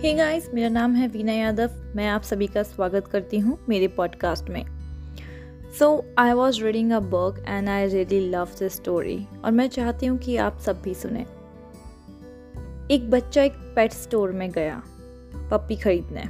[0.00, 3.88] Hey guys मेरा नाम है वीना यादव। मैं आप सभी का स्वागत करती हूँ मेरे
[3.88, 4.64] पॉडकास्ट में।
[5.78, 5.88] So
[6.18, 10.18] I was reading a book and I really love this story और मैं चाहती हूँ
[10.18, 11.20] कि आप सब भी सुने।
[12.94, 14.82] एक बच्चा एक पेट स्टोर में गया
[15.50, 16.24] पप्पी खरीदने।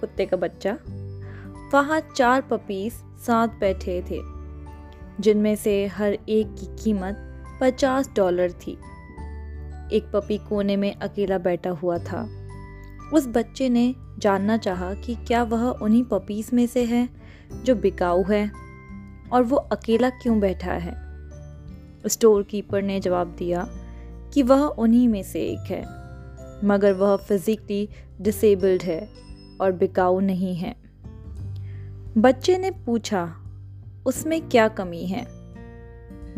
[0.00, 0.78] कुत्ते का बच्चा।
[1.72, 2.92] वहाँ चार पपीज
[3.26, 4.20] साथ बैठे थे,
[5.20, 8.78] जिनमें से हर एक की कीमत पचास डॉलर थी।
[9.92, 12.28] एक पपी कोने में अकेला बैठा हुआ था।
[13.12, 17.08] उस बच्चे ने जानना चाहा कि क्या वह उन्हीं पपीज़ में से है
[17.62, 18.50] जो बिकाऊ है
[19.32, 20.94] और वो अकेला क्यों बैठा है?
[22.06, 23.68] स्टोर कीपर ने जवाब दिया
[24.34, 25.82] कि वह उन्हीं में से एक है,
[26.64, 27.88] मगर वह फिज़िकली
[28.20, 29.08] डिसेबल्ड है
[29.60, 30.76] और बिकाऊ नहीं है।
[32.18, 33.36] बच्चे ने पूछा,
[34.06, 35.26] उसमें क्या कमी है?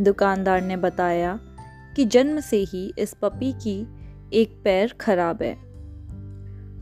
[0.01, 1.41] दुकानदार ने बताया
[1.97, 3.87] कि जन्म से ही इस पपी की
[4.33, 5.68] एक पैर खराब है।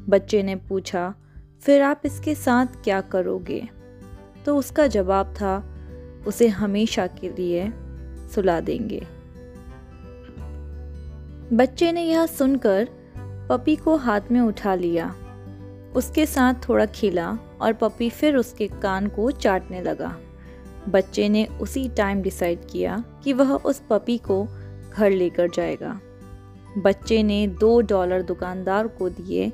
[0.09, 1.15] बच्चे ने पूछा,
[1.61, 3.69] फिर आप इसके साथ क्या करोगे?
[4.47, 5.73] तो उसका जवाब था,
[6.27, 7.73] उसे हमेशा के लिए
[8.35, 9.07] सुला देंगे.
[11.53, 12.89] बच्चे ने यह सुनकर
[13.51, 15.15] पपी को हाथ में उठा लिया।
[15.97, 20.17] उसके साथ थोड़ा खिला और पपी फिर उसके कान को चाटने लगा।
[20.89, 24.49] बच्चे ने उसी टाइम डिसाइड किया कि वह उस पपी को
[24.93, 26.01] घर लेकर जाएगा।
[26.79, 29.53] बच्चे ने दो डॉलर दुकानदार को दिए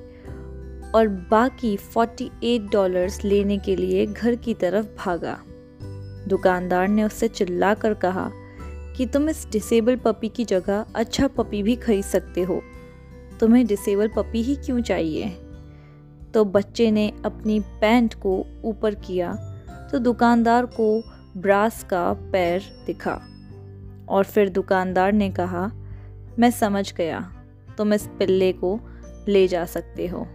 [0.95, 5.39] और बाकी 48 डॉलर्स लेने के लिए घर की तरफ़ भागा।
[6.29, 8.31] दुकानदार ने उससे चिल्ला कर कहा
[8.97, 12.61] कि तुम इस डिसेबल पपी की जगह अच्छा पपी भी खरीद सकते हो।
[13.41, 15.29] तुम्हें डिसेबल पपी ही क्यों चाहिए?
[16.35, 19.33] तो बच्चे ने अपनी पैंट को ऊपर किया
[19.93, 21.03] तो दुकानदार को
[21.37, 23.21] ब्रास का पैर दिखा
[24.09, 25.71] और फिर दुकानदार ने कहा,
[26.39, 27.21] मैं समझ गया,
[27.79, 28.79] तुम इस पिल्ले को
[29.29, 30.27] ले जा सकते हो।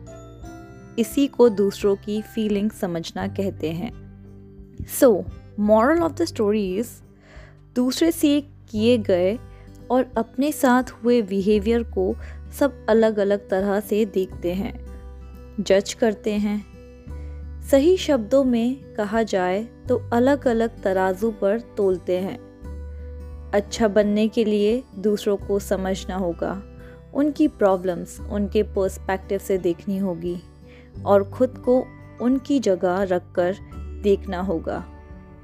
[1.00, 3.92] इसी को दूसरों की फीलिंग समझना कहते हैं।
[5.00, 5.26] So
[5.60, 6.90] moral of the stories
[7.76, 9.38] दूसरे से किए गए
[9.92, 12.16] और अपने साथ हुए बिहेवियर को
[12.60, 14.74] सब अलग अलग तरह से देखते हैं
[15.60, 16.58] जज करते हैं।
[17.62, 22.38] सही शब्दों में कहा जाए तो अलग अलग तराजू पर तोलते हैं।
[23.54, 26.62] अच्छा बनने के लिए दूसरों को समझना होगा,
[27.14, 30.38] उनकी प्रॉब्लम्स उनके पर्सपेक्टिव से देखनी होगी।
[31.06, 31.86] और खुद को
[32.22, 33.56] उनकी जगह रखकर
[34.04, 34.86] देखना होगा।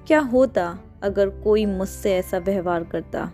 [0.08, 3.32] क्या होता अगर कोई मुझसे ऐसा व्यवहार करता?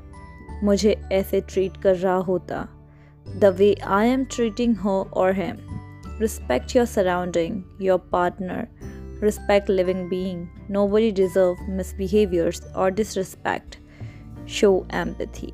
[0.63, 2.67] मुझे ऐसे ट्रीट कर रहा होता।
[3.37, 5.57] The way I am treating हो और हैम
[6.21, 8.67] respect your surrounding your partner
[9.23, 10.47] respect living being
[10.87, 13.77] nobody deserve misbehaviours और डिसरिस्पेक्ट
[14.47, 15.53] शो एम्पथी